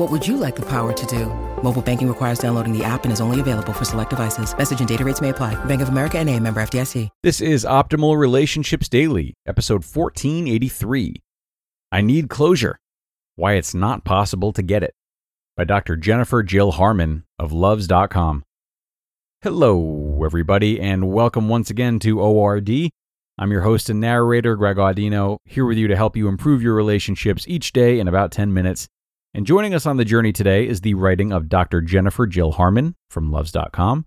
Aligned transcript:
What 0.00 0.10
would 0.10 0.26
you 0.26 0.38
like 0.38 0.56
the 0.56 0.64
power 0.66 0.94
to 0.94 1.06
do? 1.06 1.26
Mobile 1.62 1.82
banking 1.82 2.08
requires 2.08 2.38
downloading 2.38 2.72
the 2.72 2.82
app 2.82 3.04
and 3.04 3.12
is 3.12 3.20
only 3.20 3.38
available 3.38 3.74
for 3.74 3.84
select 3.84 4.08
devices. 4.08 4.56
Message 4.56 4.78
and 4.78 4.88
data 4.88 5.04
rates 5.04 5.20
may 5.20 5.28
apply. 5.28 5.62
Bank 5.66 5.82
of 5.82 5.90
America 5.90 6.18
and 6.18 6.30
a 6.30 6.40
member 6.40 6.62
FDIC. 6.62 7.10
This 7.22 7.42
is 7.42 7.66
Optimal 7.66 8.16
Relationships 8.16 8.88
Daily, 8.88 9.34
episode 9.46 9.84
1483. 9.84 11.16
I 11.92 12.00
Need 12.00 12.30
Closure 12.30 12.78
Why 13.36 13.56
It's 13.56 13.74
Not 13.74 14.02
Possible 14.02 14.54
to 14.54 14.62
Get 14.62 14.82
It 14.82 14.94
by 15.54 15.64
Dr. 15.64 15.96
Jennifer 15.96 16.42
Jill 16.42 16.72
Harman 16.72 17.24
of 17.38 17.50
Luvze.com. 17.50 18.42
Hello, 19.42 20.22
everybody, 20.24 20.80
and 20.80 21.12
welcome 21.12 21.46
once 21.50 21.68
again 21.68 21.98
to 21.98 22.22
ORD. 22.22 22.70
I'm 23.36 23.52
your 23.52 23.60
host 23.60 23.90
and 23.90 24.00
narrator, 24.00 24.56
Greg 24.56 24.78
Audino, 24.78 25.36
here 25.44 25.66
with 25.66 25.76
you 25.76 25.88
to 25.88 25.96
help 25.96 26.16
you 26.16 26.26
improve 26.26 26.62
your 26.62 26.74
relationships 26.74 27.44
each 27.46 27.74
day 27.74 28.00
in 28.00 28.08
about 28.08 28.32
10 28.32 28.54
minutes. 28.54 28.88
And 29.32 29.46
joining 29.46 29.74
us 29.74 29.86
on 29.86 29.96
the 29.96 30.04
journey 30.04 30.32
today 30.32 30.66
is 30.66 30.80
the 30.80 30.94
writing 30.94 31.32
of 31.32 31.48
Dr. 31.48 31.80
Jennifer 31.82 32.26
Jill 32.26 32.50
Harman 32.50 32.96
from 33.10 33.30
Luvze.com. 33.30 34.06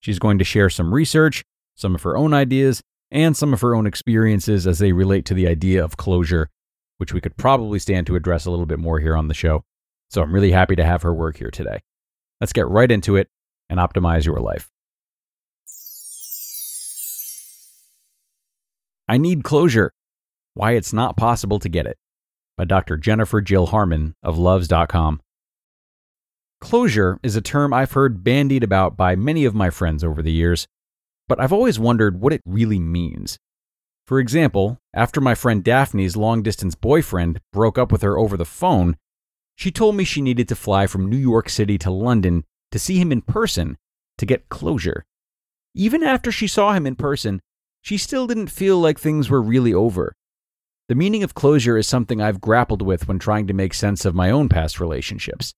She's 0.00 0.18
going 0.18 0.38
to 0.38 0.44
share 0.44 0.68
some 0.68 0.92
research, 0.92 1.44
some 1.76 1.94
of 1.94 2.02
her 2.02 2.16
own 2.16 2.34
ideas, 2.34 2.82
and 3.12 3.36
some 3.36 3.52
of 3.52 3.60
her 3.60 3.76
own 3.76 3.86
experiences 3.86 4.66
as 4.66 4.80
they 4.80 4.90
relate 4.90 5.26
to 5.26 5.34
the 5.34 5.46
idea 5.46 5.84
of 5.84 5.96
closure, 5.96 6.50
which 6.98 7.14
we 7.14 7.20
could 7.20 7.36
probably 7.36 7.78
stand 7.78 8.08
to 8.08 8.16
address 8.16 8.46
a 8.46 8.50
little 8.50 8.66
bit 8.66 8.80
more 8.80 8.98
here 8.98 9.16
on 9.16 9.28
the 9.28 9.34
show. 9.34 9.62
So 10.10 10.22
I'm 10.22 10.34
really 10.34 10.50
happy 10.50 10.74
to 10.74 10.84
have 10.84 11.02
her 11.02 11.14
work 11.14 11.36
here 11.36 11.52
today. 11.52 11.80
Let's 12.40 12.52
get 12.52 12.66
right 12.66 12.90
into 12.90 13.14
it 13.14 13.28
and 13.70 13.78
optimize 13.78 14.26
your 14.26 14.40
life. 14.40 14.72
I 19.06 19.18
Need 19.18 19.44
Closure 19.44 19.92
Why 20.54 20.72
It's 20.72 20.92
Not 20.92 21.16
Possible 21.16 21.60
to 21.60 21.68
Get 21.68 21.86
It 21.86 21.96
by 22.56 22.64
Dr. 22.64 22.96
Jennifer 22.96 23.40
Jill 23.40 23.66
Harman 23.66 24.14
of 24.22 24.36
Luvze.com. 24.36 25.20
Closure 26.60 27.18
is 27.22 27.36
a 27.36 27.40
term 27.40 27.72
I've 27.72 27.92
heard 27.92 28.24
bandied 28.24 28.62
about 28.62 28.96
by 28.96 29.16
many 29.16 29.44
of 29.44 29.54
my 29.54 29.70
friends 29.70 30.02
over 30.02 30.22
the 30.22 30.32
years, 30.32 30.66
but 31.28 31.40
I've 31.40 31.52
always 31.52 31.78
wondered 31.78 32.20
what 32.20 32.32
it 32.32 32.42
really 32.46 32.78
means. 32.78 33.38
For 34.06 34.20
example, 34.20 34.78
after 34.94 35.20
my 35.20 35.34
friend 35.34 35.64
Daphne's 35.64 36.16
long 36.16 36.42
distance 36.42 36.74
boyfriend 36.74 37.40
broke 37.52 37.78
up 37.78 37.90
with 37.90 38.02
her 38.02 38.18
over 38.18 38.36
the 38.36 38.44
phone, 38.44 38.96
she 39.56 39.70
told 39.70 39.96
me 39.96 40.04
she 40.04 40.20
needed 40.20 40.48
to 40.48 40.56
fly 40.56 40.86
from 40.86 41.08
New 41.08 41.16
York 41.16 41.48
City 41.48 41.78
to 41.78 41.90
London 41.90 42.44
to 42.70 42.78
see 42.78 42.98
him 42.98 43.12
in 43.12 43.22
person 43.22 43.76
to 44.18 44.26
get 44.26 44.48
closure. 44.48 45.04
Even 45.74 46.02
after 46.02 46.30
she 46.30 46.46
saw 46.46 46.72
him 46.72 46.86
in 46.86 46.96
person, 46.96 47.40
she 47.82 47.96
still 47.98 48.26
didn't 48.26 48.48
feel 48.48 48.78
like 48.78 48.98
things 48.98 49.28
were 49.28 49.42
really 49.42 49.74
over. 49.74 50.14
The 50.86 50.94
meaning 50.94 51.22
of 51.22 51.34
closure 51.34 51.78
is 51.78 51.88
something 51.88 52.20
I've 52.20 52.42
grappled 52.42 52.82
with 52.82 53.08
when 53.08 53.18
trying 53.18 53.46
to 53.46 53.54
make 53.54 53.72
sense 53.72 54.04
of 54.04 54.14
my 54.14 54.30
own 54.30 54.50
past 54.50 54.78
relationships. 54.78 55.54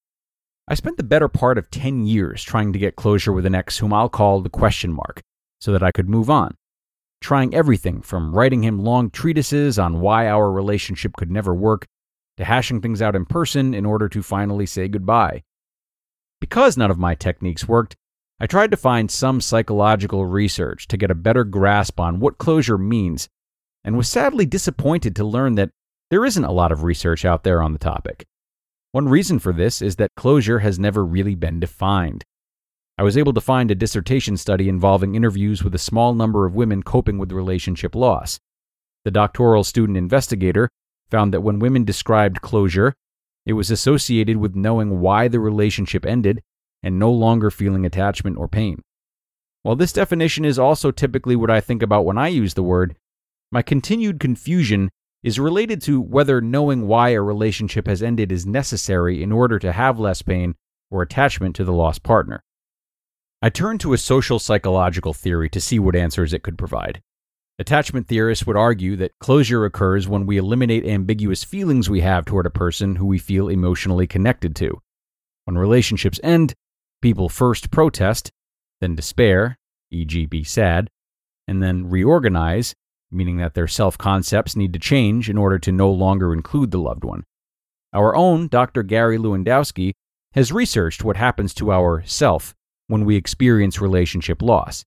I 0.68 0.74
spent 0.74 0.98
the 0.98 1.02
better 1.02 1.26
part 1.26 1.58
of 1.58 1.68
10 1.68 2.06
years 2.06 2.44
trying 2.44 2.72
to 2.72 2.78
get 2.78 2.94
closure 2.94 3.32
with 3.32 3.44
an 3.44 3.54
ex 3.54 3.78
whom 3.78 3.92
I'll 3.92 4.08
call 4.08 4.40
the 4.40 4.48
question 4.48 4.92
mark, 4.92 5.22
so 5.60 5.72
that 5.72 5.82
I 5.82 5.90
could 5.90 6.08
move 6.08 6.30
on. 6.30 6.56
Trying 7.20 7.56
everything 7.56 8.02
from 8.02 8.36
writing 8.36 8.62
him 8.62 8.78
long 8.78 9.10
treatises 9.10 9.80
on 9.80 10.00
why 10.00 10.28
our 10.28 10.52
relationship 10.52 11.16
could 11.16 11.30
never 11.30 11.52
work 11.52 11.86
to 12.36 12.44
hashing 12.44 12.80
things 12.80 13.02
out 13.02 13.16
in 13.16 13.24
person 13.24 13.74
in 13.74 13.84
order 13.84 14.08
to 14.08 14.22
finally 14.22 14.66
say 14.66 14.86
goodbye. 14.86 15.42
Because 16.40 16.76
none 16.76 16.90
of 16.90 16.98
my 16.98 17.16
techniques 17.16 17.66
worked, 17.66 17.96
I 18.38 18.46
tried 18.46 18.70
to 18.70 18.76
find 18.76 19.10
some 19.10 19.40
psychological 19.40 20.24
research 20.24 20.86
to 20.86 20.96
get 20.96 21.10
a 21.10 21.16
better 21.16 21.42
grasp 21.42 21.98
on 21.98 22.20
what 22.20 22.38
closure 22.38 22.78
means 22.78 23.28
and 23.86 23.96
was 23.96 24.08
sadly 24.08 24.44
disappointed 24.44 25.14
to 25.16 25.24
learn 25.24 25.54
that 25.54 25.70
there 26.10 26.24
isn't 26.24 26.44
a 26.44 26.52
lot 26.52 26.72
of 26.72 26.82
research 26.82 27.24
out 27.24 27.44
there 27.44 27.62
on 27.62 27.72
the 27.72 27.78
topic. 27.78 28.26
One 28.90 29.08
reason 29.08 29.38
for 29.38 29.52
this 29.52 29.80
is 29.80 29.96
that 29.96 30.10
closure 30.16 30.58
has 30.58 30.78
never 30.78 31.04
really 31.04 31.36
been 31.36 31.60
defined. 31.60 32.24
I 32.98 33.04
was 33.04 33.16
able 33.16 33.32
to 33.34 33.40
find 33.40 33.70
a 33.70 33.74
dissertation 33.74 34.36
study 34.36 34.68
involving 34.68 35.14
interviews 35.14 35.62
with 35.62 35.74
a 35.74 35.78
small 35.78 36.14
number 36.14 36.46
of 36.46 36.54
women 36.54 36.82
coping 36.82 37.18
with 37.18 37.30
relationship 37.30 37.94
loss. 37.94 38.40
The 39.04 39.10
doctoral 39.10 39.62
student 39.64 39.96
investigator 39.96 40.68
found 41.08 41.32
that 41.32 41.42
when 41.42 41.60
women 41.60 41.84
described 41.84 42.42
closure, 42.42 42.94
it 43.44 43.52
was 43.52 43.70
associated 43.70 44.38
with 44.38 44.56
knowing 44.56 45.00
why 45.00 45.28
the 45.28 45.38
relationship 45.38 46.04
ended 46.04 46.42
and 46.82 46.98
no 46.98 47.12
longer 47.12 47.50
feeling 47.50 47.86
attachment 47.86 48.36
or 48.36 48.48
pain. 48.48 48.82
While 49.62 49.76
this 49.76 49.92
definition 49.92 50.44
is 50.44 50.58
also 50.58 50.90
typically 50.90 51.36
what 51.36 51.50
I 51.50 51.60
think 51.60 51.82
about 51.82 52.04
when 52.04 52.18
I 52.18 52.28
use 52.28 52.54
the 52.54 52.62
word, 52.62 52.96
my 53.52 53.62
continued 53.62 54.20
confusion 54.20 54.90
is 55.22 55.38
related 55.38 55.82
to 55.82 56.00
whether 56.00 56.40
knowing 56.40 56.86
why 56.86 57.10
a 57.10 57.20
relationship 57.20 57.86
has 57.86 58.02
ended 58.02 58.30
is 58.30 58.46
necessary 58.46 59.22
in 59.22 59.32
order 59.32 59.58
to 59.58 59.72
have 59.72 59.98
less 59.98 60.22
pain 60.22 60.54
or 60.90 61.02
attachment 61.02 61.56
to 61.56 61.64
the 61.64 61.72
lost 61.72 62.02
partner. 62.02 62.42
I 63.42 63.50
turned 63.50 63.80
to 63.80 63.92
a 63.92 63.98
social 63.98 64.38
psychological 64.38 65.12
theory 65.12 65.50
to 65.50 65.60
see 65.60 65.78
what 65.78 65.96
answers 65.96 66.32
it 66.32 66.42
could 66.42 66.56
provide. 66.56 67.02
Attachment 67.58 68.06
theorists 68.06 68.46
would 68.46 68.56
argue 68.56 68.96
that 68.96 69.18
closure 69.18 69.64
occurs 69.64 70.06
when 70.06 70.26
we 70.26 70.36
eliminate 70.36 70.84
ambiguous 70.84 71.42
feelings 71.42 71.88
we 71.88 72.02
have 72.02 72.24
toward 72.24 72.46
a 72.46 72.50
person 72.50 72.96
who 72.96 73.06
we 73.06 73.18
feel 73.18 73.48
emotionally 73.48 74.06
connected 74.06 74.54
to. 74.56 74.80
When 75.44 75.56
relationships 75.56 76.20
end, 76.22 76.54
people 77.00 77.28
first 77.28 77.70
protest, 77.70 78.30
then 78.80 78.94
despair, 78.94 79.56
e.g., 79.90 80.26
be 80.26 80.44
sad, 80.44 80.90
and 81.48 81.62
then 81.62 81.88
reorganize, 81.88 82.74
meaning 83.10 83.36
that 83.38 83.54
their 83.54 83.68
self 83.68 83.96
concepts 83.96 84.56
need 84.56 84.72
to 84.72 84.78
change 84.78 85.28
in 85.28 85.38
order 85.38 85.58
to 85.58 85.72
no 85.72 85.90
longer 85.90 86.32
include 86.32 86.70
the 86.70 86.78
loved 86.78 87.04
one. 87.04 87.24
Our 87.92 88.14
own 88.14 88.48
Dr. 88.48 88.82
Gary 88.82 89.18
Lewandowski 89.18 89.92
has 90.34 90.52
researched 90.52 91.04
what 91.04 91.16
happens 91.16 91.54
to 91.54 91.72
our 91.72 92.02
self 92.04 92.54
when 92.88 93.04
we 93.04 93.16
experience 93.16 93.80
relationship 93.80 94.42
loss. 94.42 94.84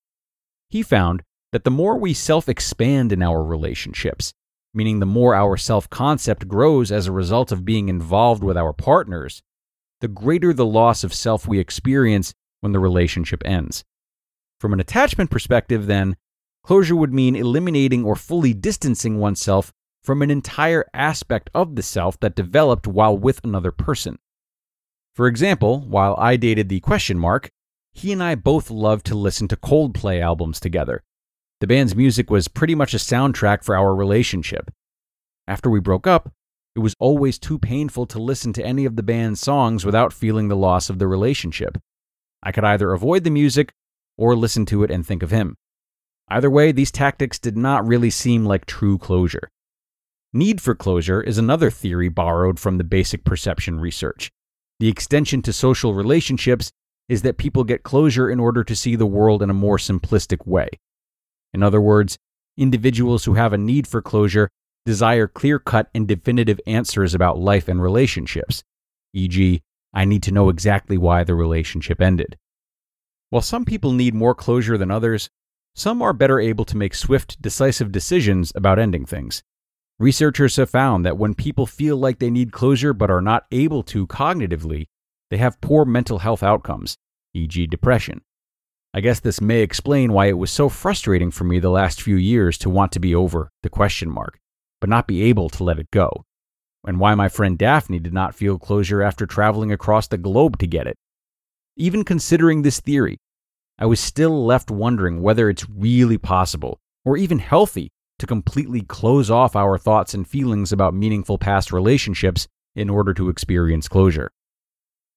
He 0.69 0.83
found 0.83 1.23
that 1.51 1.63
the 1.63 1.71
more 1.71 1.97
we 1.97 2.13
self 2.13 2.47
expand 2.47 3.11
in 3.11 3.23
our 3.23 3.43
relationships, 3.43 4.33
meaning 4.73 4.99
the 4.99 5.05
more 5.05 5.33
our 5.33 5.57
self 5.57 5.89
concept 5.89 6.47
grows 6.47 6.91
as 6.91 7.07
a 7.07 7.11
result 7.11 7.51
of 7.51 7.65
being 7.65 7.89
involved 7.89 8.43
with 8.43 8.57
our 8.57 8.73
partners, 8.73 9.41
the 10.01 10.07
greater 10.07 10.53
the 10.53 10.65
loss 10.65 11.03
of 11.03 11.13
self 11.13 11.47
we 11.47 11.59
experience 11.59 12.33
when 12.61 12.71
the 12.71 12.79
relationship 12.79 13.41
ends. 13.45 13.83
From 14.59 14.73
an 14.73 14.79
attachment 14.79 15.31
perspective, 15.31 15.87
then, 15.87 16.15
Closure 16.69 16.95
would 16.95 17.11
mean 17.11 17.35
eliminating 17.35 18.05
or 18.05 18.15
fully 18.15 18.53
distancing 18.53 19.17
oneself 19.17 19.73
from 20.03 20.21
an 20.21 20.29
entire 20.29 20.85
aspect 20.93 21.49
of 21.51 21.75
the 21.75 21.81
self 21.81 22.19
that 22.19 22.35
developed 22.35 22.85
while 22.85 23.17
with 23.17 23.43
another 23.43 23.71
person. 23.71 24.19
For 25.15 25.25
example, 25.25 25.81
while 25.81 26.15
I 26.19 26.37
dated 26.37 26.69
the 26.69 26.79
question 26.79 27.17
mark, 27.17 27.49
he 27.91 28.11
and 28.11 28.21
I 28.21 28.35
both 28.35 28.69
loved 28.69 29.07
to 29.07 29.15
listen 29.15 29.47
to 29.47 29.55
Coldplay 29.55 30.21
albums 30.21 30.59
together. 30.59 31.01
The 31.59 31.65
band's 31.65 31.95
music 31.95 32.29
was 32.29 32.47
pretty 32.47 32.75
much 32.75 32.93
a 32.93 32.97
soundtrack 32.97 33.63
for 33.63 33.75
our 33.75 33.95
relationship. 33.95 34.69
After 35.47 35.71
we 35.71 35.79
broke 35.79 36.05
up, 36.05 36.31
it 36.75 36.81
was 36.81 36.93
always 36.99 37.39
too 37.39 37.57
painful 37.57 38.05
to 38.05 38.19
listen 38.19 38.53
to 38.53 38.63
any 38.63 38.85
of 38.85 38.95
the 38.95 39.01
band's 39.01 39.39
songs 39.39 39.87
without 39.87 40.13
feeling 40.13 40.49
the 40.49 40.55
loss 40.55 40.87
of 40.91 40.99
the 40.99 41.07
relationship. 41.07 41.79
I 42.43 42.51
could 42.51 42.63
either 42.63 42.93
avoid 42.93 43.23
the 43.23 43.31
music 43.31 43.73
or 44.19 44.35
listen 44.35 44.67
to 44.67 44.83
it 44.83 44.91
and 44.91 45.03
think 45.03 45.23
of 45.23 45.31
him. 45.31 45.55
Either 46.29 46.49
way, 46.49 46.71
these 46.71 46.91
tactics 46.91 47.39
did 47.39 47.57
not 47.57 47.85
really 47.87 48.09
seem 48.09 48.45
like 48.45 48.65
true 48.65 48.97
closure. 48.97 49.49
Need 50.31 50.61
for 50.61 50.75
closure 50.75 51.21
is 51.21 51.37
another 51.37 51.71
theory 51.71 52.07
borrowed 52.07 52.59
from 52.59 52.77
the 52.77 52.83
basic 52.83 53.23
perception 53.23 53.79
research. 53.79 54.29
The 54.79 54.87
extension 54.87 55.41
to 55.41 55.53
social 55.53 55.93
relationships 55.93 56.71
is 57.07 57.23
that 57.23 57.37
people 57.37 57.63
get 57.63 57.81
closure 57.81 58.29
in 58.29 58.39
order 58.39 58.63
to 58.63 58.75
see 58.75 58.95
the 58.95 59.07
world 59.07 59.41
in 59.41 59.49
a 59.49 59.55
more 59.55 59.77
simplistic 59.77 60.45
way. 60.45 60.69
In 61.51 61.63
other 61.63 61.81
words, 61.81 62.17
individuals 62.57 63.25
who 63.25 63.33
have 63.33 63.53
a 63.53 63.57
need 63.57 63.87
for 63.87 64.01
closure 64.01 64.49
desire 64.85 65.27
clear 65.27 65.57
cut 65.57 65.89
and 65.95 66.07
definitive 66.07 66.59
answers 66.67 67.15
about 67.15 67.39
life 67.39 67.67
and 67.67 67.81
relationships, 67.81 68.63
e.g., 69.13 69.61
I 69.91 70.05
need 70.05 70.21
to 70.23 70.31
know 70.31 70.49
exactly 70.49 70.97
why 70.97 71.23
the 71.23 71.33
relationship 71.33 71.99
ended. 71.99 72.37
While 73.31 73.41
some 73.41 73.65
people 73.65 73.91
need 73.91 74.13
more 74.13 74.35
closure 74.35 74.77
than 74.77 74.91
others, 74.91 75.29
some 75.79 76.01
are 76.01 76.13
better 76.13 76.39
able 76.39 76.65
to 76.65 76.77
make 76.77 76.93
swift, 76.93 77.41
decisive 77.41 77.91
decisions 77.91 78.51
about 78.53 78.79
ending 78.79 79.05
things. 79.05 79.41
Researchers 79.97 80.57
have 80.57 80.69
found 80.69 81.05
that 81.05 81.17
when 81.17 81.33
people 81.33 81.65
feel 81.65 81.95
like 81.97 82.19
they 82.19 82.29
need 82.29 82.51
closure 82.51 82.93
but 82.93 83.09
are 83.09 83.21
not 83.21 83.45
able 83.51 83.83
to 83.83 84.05
cognitively, 84.07 84.87
they 85.29 85.37
have 85.37 85.61
poor 85.61 85.85
mental 85.85 86.19
health 86.19 86.43
outcomes, 86.43 86.97
e.g., 87.33 87.67
depression. 87.67 88.21
I 88.93 89.01
guess 89.01 89.19
this 89.19 89.39
may 89.39 89.61
explain 89.61 90.11
why 90.11 90.27
it 90.27 90.37
was 90.37 90.51
so 90.51 90.67
frustrating 90.67 91.31
for 91.31 91.43
me 91.43 91.59
the 91.59 91.69
last 91.69 92.01
few 92.01 92.15
years 92.15 92.57
to 92.59 92.69
want 92.69 92.91
to 92.93 92.99
be 92.99 93.13
over 93.13 93.49
the 93.61 93.69
question 93.69 94.09
mark, 94.09 94.39
but 94.81 94.89
not 94.89 95.07
be 95.07 95.23
able 95.23 95.49
to 95.49 95.63
let 95.63 95.79
it 95.79 95.91
go, 95.91 96.25
and 96.85 96.99
why 96.99 97.13
my 97.15 97.29
friend 97.29 97.57
Daphne 97.57 97.99
did 97.99 98.13
not 98.13 98.35
feel 98.35 98.57
closure 98.57 99.01
after 99.01 99.25
traveling 99.25 99.71
across 99.71 100.07
the 100.07 100.17
globe 100.17 100.57
to 100.59 100.67
get 100.67 100.87
it. 100.87 100.97
Even 101.77 102.03
considering 102.03 102.63
this 102.63 102.79
theory, 102.79 103.17
I 103.81 103.85
was 103.85 104.01
still 104.01 104.45
left 104.45 104.69
wondering 104.69 105.21
whether 105.21 105.49
it's 105.49 105.69
really 105.69 106.17
possible, 106.17 106.81
or 107.05 107.15
even 107.15 107.39
healthy, 107.39 107.91
to 108.19 108.27
completely 108.27 108.81
close 108.81 109.31
off 109.31 109.55
our 109.55 109.77
thoughts 109.77 110.13
and 110.13 110.27
feelings 110.27 110.73
about 110.73 110.93
meaningful 110.93 111.37
past 111.37 111.71
relationships 111.71 112.45
in 112.75 112.89
order 112.89 113.13
to 113.13 113.29
experience 113.29 113.87
closure. 113.87 114.31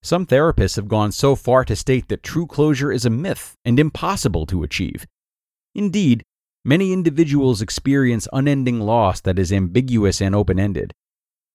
Some 0.00 0.26
therapists 0.26 0.76
have 0.76 0.86
gone 0.86 1.10
so 1.10 1.34
far 1.34 1.64
to 1.64 1.74
state 1.74 2.06
that 2.06 2.22
true 2.22 2.46
closure 2.46 2.92
is 2.92 3.04
a 3.04 3.10
myth 3.10 3.56
and 3.64 3.80
impossible 3.80 4.46
to 4.46 4.62
achieve. 4.62 5.06
Indeed, 5.74 6.22
many 6.64 6.92
individuals 6.92 7.62
experience 7.62 8.28
unending 8.32 8.78
loss 8.78 9.20
that 9.22 9.40
is 9.40 9.52
ambiguous 9.52 10.20
and 10.20 10.36
open 10.36 10.60
ended. 10.60 10.92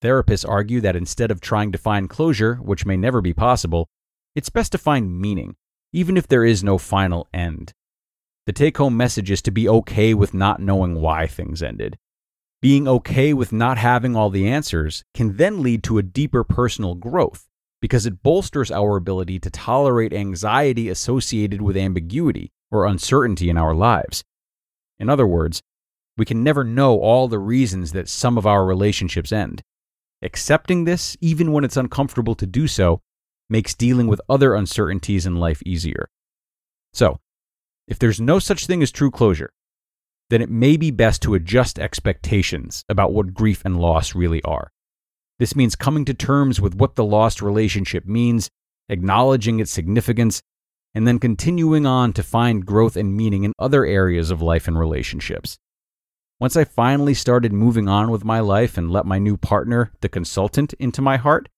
Therapists 0.03 0.47
argue 0.47 0.81
that 0.81 0.97
instead 0.97 1.31
of 1.31 1.39
trying 1.39 1.71
to 1.71 1.77
find 1.77 2.09
closure, 2.09 2.55
which 2.55 2.85
may 2.85 2.97
never 2.97 3.21
be 3.21 3.33
possible, 3.33 3.87
it's 4.35 4.49
best 4.49 4.73
to 4.73 4.77
find 4.77 5.19
meaning, 5.19 5.55
even 5.97 6.15
if 6.15 6.27
there 6.27 6.45
is 6.45 6.63
no 6.63 6.77
final 6.77 7.27
end. 7.33 7.73
The 8.45 8.53
take 8.53 8.77
home 8.77 8.95
message 8.95 9.31
is 9.31 9.41
to 9.41 9.51
be 9.51 9.67
okay 9.67 10.13
with 10.13 10.31
not 10.31 10.61
knowing 10.61 11.01
why 11.01 11.25
things 11.25 11.63
ended. 11.63 11.97
Being 12.61 12.87
okay 12.87 13.33
with 13.33 13.51
not 13.51 13.79
having 13.79 14.15
all 14.15 14.29
the 14.29 14.47
answers 14.47 15.03
can 15.15 15.37
then 15.37 15.63
lead 15.63 15.81
to 15.85 15.97
a 15.97 16.03
deeper 16.03 16.43
personal 16.43 16.93
growth 16.93 17.47
because 17.81 18.05
it 18.05 18.21
bolsters 18.21 18.69
our 18.69 18.95
ability 18.95 19.39
to 19.39 19.49
tolerate 19.49 20.13
anxiety 20.13 20.87
associated 20.87 21.63
with 21.63 21.75
ambiguity 21.75 22.51
or 22.69 22.85
uncertainty 22.85 23.49
in 23.49 23.57
our 23.57 23.73
lives. 23.73 24.23
In 24.99 25.09
other 25.09 25.25
words, 25.25 25.63
we 26.15 26.25
can 26.25 26.43
never 26.43 26.63
know 26.63 26.99
all 26.99 27.27
the 27.27 27.39
reasons 27.39 27.93
that 27.93 28.07
some 28.07 28.37
of 28.37 28.45
our 28.45 28.67
relationships 28.67 29.31
end. 29.31 29.63
Accepting 30.21 30.83
this, 30.83 31.17
even 31.21 31.51
when 31.51 31.63
it's 31.63 31.77
uncomfortable 31.77 32.35
to 32.35 32.45
do 32.45 32.67
so, 32.67 33.01
makes 33.49 33.75
dealing 33.75 34.07
with 34.07 34.21
other 34.29 34.55
uncertainties 34.55 35.25
in 35.25 35.35
life 35.35 35.61
easier. 35.65 36.09
So, 36.93 37.19
if 37.87 37.99
there's 37.99 38.19
no 38.19 38.39
such 38.39 38.65
thing 38.65 38.81
as 38.81 38.91
true 38.91 39.11
closure, 39.11 39.51
then 40.29 40.41
it 40.41 40.49
may 40.49 40.75
be 40.75 40.91
best 40.91 41.21
to 41.21 41.35
adjust 41.35 41.79
expectations 41.79 42.83
about 42.89 43.13
what 43.13 43.33
grief 43.33 43.61
and 43.63 43.79
loss 43.79 44.13
really 44.13 44.41
are. 44.43 44.71
This 45.39 45.55
means 45.55 45.75
coming 45.75 46.03
to 46.05 46.13
terms 46.13 46.59
with 46.59 46.75
what 46.75 46.95
the 46.95 47.05
lost 47.05 47.41
relationship 47.41 48.05
means, 48.05 48.49
acknowledging 48.89 49.59
its 49.59 49.71
significance, 49.71 50.41
and 50.93 51.07
then 51.07 51.19
continuing 51.19 51.85
on 51.85 52.11
to 52.13 52.23
find 52.23 52.65
growth 52.65 52.97
and 52.97 53.15
meaning 53.15 53.43
in 53.43 53.53
other 53.59 53.85
areas 53.85 54.31
of 54.31 54.41
life 54.41 54.67
and 54.67 54.79
relationships. 54.79 55.57
Once 56.39 56.55
I 56.55 56.65
finally 56.65 57.13
started 57.13 57.53
moving 57.53 57.87
on 57.87 58.11
with 58.11 58.23
my 58.23 58.39
life 58.39 58.77
and 58.77 58.91
let 58.91 59.05
my 59.05 59.19
new 59.19 59.37
partner, 59.37 59.91
the 60.01 60.09
consultant, 60.09 60.73
into 60.73 61.01
my 61.01 61.17
heart, 61.17 61.49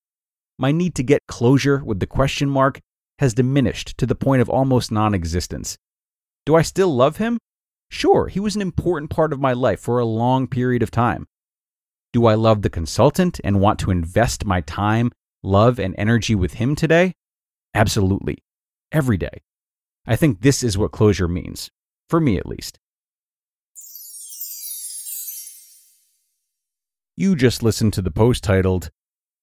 my 0.59 0.73
need 0.73 0.93
to 0.95 1.03
get 1.03 1.25
closure 1.25 1.81
with 1.83 2.01
the 2.01 2.05
question 2.05 2.49
mark 2.49 2.81
has 3.19 3.33
diminished 3.33 3.97
to 3.97 4.05
the 4.05 4.13
point 4.13 4.41
of 4.41 4.49
almost 4.49 4.91
non 4.91 5.13
existence. 5.15 5.77
Do 6.45 6.55
I 6.55 6.61
still 6.61 6.93
love 6.93 7.17
him? 7.17 7.39
Sure, 7.89 8.27
he 8.27 8.39
was 8.39 8.55
an 8.55 8.61
important 8.61 9.09
part 9.09 9.31
of 9.31 9.39
my 9.39 9.53
life 9.53 9.79
for 9.79 9.99
a 9.99 10.05
long 10.05 10.47
period 10.47 10.83
of 10.83 10.91
time. 10.91 11.25
Do 12.11 12.25
I 12.25 12.35
love 12.35 12.61
the 12.61 12.69
consultant 12.69 13.39
and 13.43 13.61
want 13.61 13.79
to 13.79 13.91
invest 13.91 14.45
my 14.45 14.61
time, 14.61 15.11
love, 15.41 15.79
and 15.79 15.95
energy 15.97 16.35
with 16.35 16.55
him 16.55 16.75
today? 16.75 17.13
Absolutely. 17.73 18.39
Every 18.91 19.17
day. 19.17 19.41
I 20.05 20.15
think 20.15 20.41
this 20.41 20.61
is 20.61 20.77
what 20.77 20.91
closure 20.91 21.27
means, 21.27 21.69
for 22.09 22.19
me 22.19 22.37
at 22.37 22.45
least. 22.45 22.79
You 27.15 27.35
just 27.35 27.63
listened 27.63 27.93
to 27.93 28.01
the 28.01 28.11
post 28.11 28.43
titled, 28.43 28.89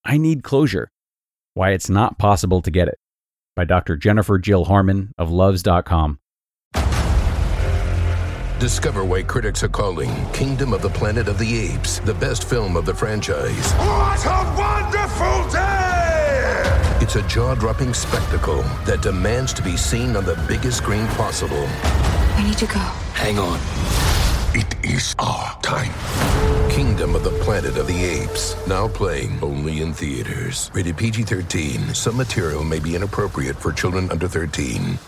I 0.05 0.19
Need 0.19 0.43
Closure 0.43 0.91
Why 1.57 1.71
It's 1.71 1.89
Not 1.89 2.19
Possible 2.19 2.61
to 2.61 2.71
Get 2.71 2.87
It 2.87 2.99
by 3.55 3.65
Dr. 3.65 3.97
Jennifer 3.97 4.37
Jill 4.37 4.67
Harman 4.67 5.13
of 5.17 5.31
Luvze.com. 5.31 6.19
Discover 8.61 9.07
why 9.07 9.23
critics 9.23 9.63
are 9.63 9.69
calling 9.69 10.11
Kingdom 10.35 10.75
of 10.75 10.83
the 10.83 10.91
Planet 10.91 11.29
of 11.29 11.39
the 11.39 11.59
Apes 11.59 12.01
the 12.01 12.13
best 12.13 12.45
film 12.45 12.77
of 12.77 12.85
the 12.85 12.93
franchise. 12.93 13.73
What 13.73 14.23
a 14.27 14.55
wonderful 14.59 15.51
day! 15.51 16.99
It's 17.01 17.17
a 17.17 17.27
jaw 17.27 17.55
dropping 17.55 17.95
spectacle 17.95 18.61
that 18.85 19.01
demands 19.01 19.55
to 19.55 19.63
be 19.63 19.79
seen 19.79 20.15
on 20.15 20.27
the 20.27 20.37
biggest 20.47 20.77
screen 20.77 21.07
possible. 21.17 21.67
I 22.37 22.45
need 22.47 22.59
to 22.59 22.67
go. 22.67 22.81
Hang 23.15 23.39
on. 23.39 24.06
It 24.59 24.75
is 24.83 25.15
our 25.19 25.61
time. 25.61 25.93
Kingdom 26.71 27.15
of 27.15 27.23
the 27.23 27.31
Planet 27.45 27.77
of 27.77 27.87
the 27.87 28.03
Apes. 28.03 28.57
Now 28.67 28.89
playing 28.89 29.39
only 29.43 29.83
in 29.83 29.93
theaters. 29.93 30.71
Rated 30.73 30.97
PG 30.97 31.25
13. 31.25 31.93
Some 31.93 32.17
material 32.17 32.65
may 32.65 32.79
be 32.79 32.97
inappropriate 32.97 33.57
for 33.57 33.71
children 33.71 34.11
under 34.11 34.27
13. 34.27 34.99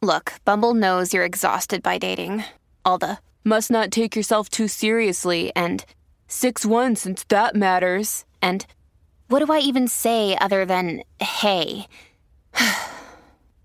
Look, 0.00 0.32
Bumble 0.46 0.72
knows 0.72 1.12
you're 1.12 1.26
exhausted 1.26 1.82
by 1.82 1.98
dating. 1.98 2.44
All 2.82 2.96
the 2.96 3.18
must 3.44 3.70
not 3.70 3.90
take 3.90 4.16
yourself 4.16 4.48
too 4.48 4.66
seriously 4.66 5.52
and 5.54 5.84
6 6.28 6.64
1 6.64 6.96
since 6.96 7.24
that 7.24 7.54
matters. 7.54 8.24
And 8.40 8.64
what 9.28 9.44
do 9.44 9.52
I 9.52 9.58
even 9.58 9.86
say 9.86 10.34
other 10.40 10.64
than 10.64 11.02
hey? 11.20 11.88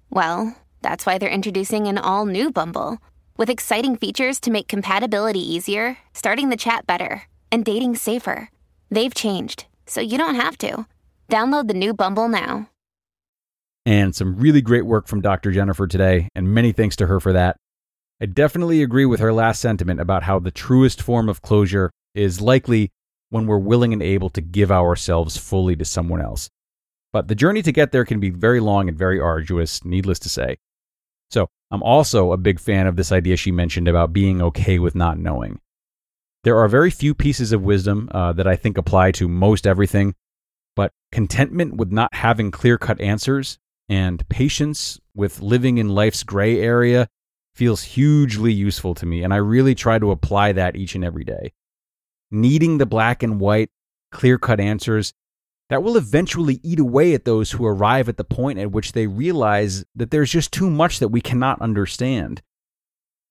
well, 0.10 0.54
that's 0.82 1.06
why 1.06 1.18
they're 1.18 1.30
introducing 1.30 1.88
an 1.88 1.98
all 1.98 2.26
new 2.26 2.52
Bumble 2.52 2.98
with 3.38 3.50
exciting 3.50 3.96
features 3.96 4.40
to 4.42 4.52
make 4.52 4.68
compatibility 4.68 5.40
easier, 5.40 5.98
starting 6.14 6.50
the 6.50 6.58
chat 6.58 6.86
better, 6.88 7.24
and 7.52 7.66
dating 7.66 7.96
safer. 7.96 8.50
They've 8.90 9.14
changed, 9.14 9.66
so 9.86 10.02
you 10.02 10.18
don't 10.18 10.36
have 10.36 10.58
to. 10.60 10.86
Download 11.30 11.68
the 11.68 11.74
new 11.74 11.94
Bumble 11.94 12.28
now. 12.28 12.70
and 13.86 14.16
some 14.16 14.38
really 14.38 14.62
great 14.62 14.86
work 14.86 15.08
from 15.08 15.20
Dr. 15.20 15.52
Jennifer 15.52 15.88
today, 15.88 16.30
and 16.36 16.54
many 16.54 16.72
thanks 16.72 16.96
to 16.98 17.08
her 17.08 17.20
for 17.20 17.34
that. 17.34 17.58
I 18.22 18.28
definitely 18.28 18.82
agree 18.82 19.06
with 19.06 19.20
her 19.20 19.34
last 19.34 19.60
sentiment 19.60 20.00
about 20.00 20.24
how 20.24 20.40
the 20.40 20.52
truest 20.52 21.02
form 21.02 21.28
of 21.28 21.42
closure 21.42 21.92
is 22.16 22.40
likely 22.40 22.92
when 23.30 23.46
we're 23.46 23.58
willing 23.58 23.92
and 23.92 24.02
able 24.02 24.30
to 24.30 24.40
give 24.42 24.72
ourselves 24.72 25.36
fully 25.36 25.76
to 25.76 25.84
someone 25.84 26.22
else. 26.22 26.50
But 27.12 27.28
the 27.28 27.36
journey 27.36 27.62
to 27.64 27.74
get 27.74 27.92
there 27.92 28.06
can 28.06 28.22
be 28.22 28.30
very 28.30 28.62
long 28.62 28.88
and 28.88 28.98
very 28.98 29.20
arduous, 29.20 29.84
needless 29.84 30.20
to 30.20 30.30
say. 30.30 30.56
So, 31.30 31.48
I'm 31.74 31.82
also 31.82 32.32
a 32.32 32.38
big 32.38 32.60
fan 32.60 32.86
of 32.86 32.98
this 32.98 33.12
idea 33.12 33.36
she 33.36 33.52
mentioned 33.52 33.88
about 33.88 34.14
being 34.14 34.44
okay 34.44 34.78
with 34.78 34.94
not 34.94 35.18
knowing. 35.18 35.60
There 36.44 36.60
are 36.60 36.68
very 36.68 36.92
few 36.92 37.16
pieces 37.16 37.52
of 37.52 37.64
wisdom 37.64 38.10
uh, 38.12 38.32
that 38.34 38.46
I 38.46 38.56
think 38.56 38.78
apply 38.78 39.12
to 39.14 39.28
most 39.28 39.66
everything, 39.66 40.14
but 40.76 40.92
contentment 41.12 41.78
with 41.78 41.92
not 41.92 42.14
having 42.14 42.52
clear 42.52 42.78
cut 42.78 43.02
answers 43.02 43.58
and 43.90 44.28
patience 44.30 45.00
with 45.16 45.42
living 45.42 45.80
in 45.80 45.90
life's 45.90 46.22
gray 46.22 46.60
area 46.60 47.08
feels 47.56 47.82
hugely 47.82 48.54
useful 48.54 48.94
to 48.94 49.08
me, 49.08 49.24
and 49.24 49.34
I 49.34 49.38
really 49.38 49.74
try 49.74 49.98
to 49.98 50.12
apply 50.12 50.52
that 50.52 50.76
each 50.76 50.94
and 50.94 51.04
every 51.04 51.24
day. 51.24 51.54
Needing 52.30 52.78
the 52.78 52.86
black 52.86 53.24
and 53.24 53.40
white, 53.40 53.72
clear 54.12 54.38
cut 54.38 54.60
answers 54.60 55.12
that 55.70 55.84
will 55.84 55.98
eventually 55.98 56.60
eat 56.64 56.80
away 56.80 57.14
at 57.14 57.26
those 57.26 57.52
who 57.52 57.66
arrive 57.66 58.10
at 58.10 58.18
the 58.18 58.24
point 58.24 58.60
at 58.60 58.72
which 58.72 58.92
they 58.92 59.08
realize 59.08 59.86
that 59.96 60.12
there's 60.12 60.32
just 60.32 60.52
too 60.52 60.70
much 60.70 61.00
that 61.00 61.08
we 61.10 61.22
cannot 61.22 61.62
understand. 61.62 62.42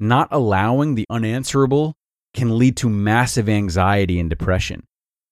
Not 0.00 0.28
allowing 0.30 0.94
the 0.94 1.04
unanswerable 1.10 1.94
can 2.34 2.58
lead 2.58 2.76
to 2.78 2.88
massive 2.88 3.48
anxiety 3.48 4.18
and 4.18 4.30
depression 4.30 4.84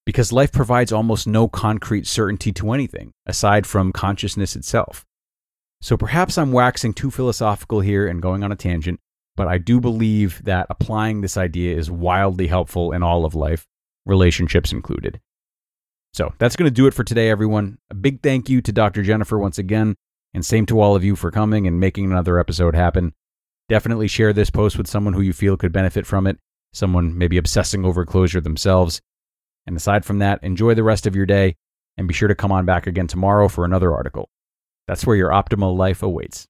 because 0.07 0.33
life 0.33 0.53
provides 0.53 0.93
almost 0.93 1.27
no 1.27 1.49
concrete 1.49 2.07
certainty 2.07 2.53
to 2.53 2.73
anything 2.73 3.13
aside 3.27 3.67
from 3.67 3.93
consciousness 3.93 4.57
itself. 4.57 5.07
So 5.83 5.97
perhaps 5.97 6.37
I'm 6.37 6.53
waxing 6.53 6.93
too 6.93 7.11
philosophical 7.11 7.81
here 7.81 8.07
and 8.07 8.21
going 8.21 8.45
on 8.45 8.53
a 8.53 8.57
tangent, 8.57 9.01
but 9.37 9.49
I 9.49 9.59
do 9.59 9.81
believe 9.81 10.45
that 10.45 10.67
applying 10.69 11.21
this 11.21 11.37
idea 11.37 11.77
is 11.77 11.91
wildly 11.91 12.49
helpful 12.49 12.93
in 12.93 13.03
all 13.03 13.25
of 13.25 13.35
life, 13.35 13.67
relationships 14.05 14.73
included. 14.73 15.21
So 16.13 16.35
that's 16.39 16.57
going 16.57 16.67
to 16.67 16.75
do 16.75 16.87
it 16.87 16.95
for 16.95 17.05
today, 17.05 17.31
everyone. 17.31 17.79
A 17.91 17.95
big 17.95 18.23
thank 18.23 18.49
you 18.49 18.61
to 18.63 18.73
Dr. 18.73 19.03
Jennifer 19.03 19.39
once 19.39 19.59
again, 19.59 19.95
and 20.35 20.45
same 20.45 20.67
to 20.67 20.81
all 20.81 20.97
of 20.97 21.05
you 21.05 21.17
for 21.17 21.31
coming 21.31 21.67
and 21.67 21.79
making 21.79 22.07
another 22.07 22.39
episode 22.39 22.75
happen. 22.75 23.13
Definitely 23.69 24.09
share 24.09 24.33
this 24.33 24.51
post 24.51 24.77
with 24.77 24.89
someone 24.89 25.15
who 25.15 25.21
you 25.21 25.33
feel 25.33 25.57
could 25.57 25.73
benefit 25.73 26.07
from 26.07 26.27
it, 26.27 26.39
someone 26.73 27.17
maybe 27.17 27.37
obsessing 27.37 27.85
over 27.85 28.05
closure 28.05 28.41
themselves. 28.41 29.01
And 29.67 29.77
aside 29.77 30.05
from 30.05 30.19
that, 30.19 30.43
enjoy 30.43 30.75
the 30.75 30.83
rest 30.83 31.07
of 31.07 31.15
your 31.15 31.27
day 31.27 31.57
and 31.97 32.09
be 32.09 32.15
sure 32.15 32.29
to 32.29 32.35
come 32.35 32.51
on 32.51 32.65
back 32.65 32.87
again 32.87 33.07
tomorrow 33.07 33.47
for 33.47 33.65
another 33.65 33.95
article. 33.95 34.29
That's 34.89 35.07
where 35.07 35.17
your 35.17 35.31
optimal 35.31 35.77
life 35.77 36.03
awaits. 36.03 36.49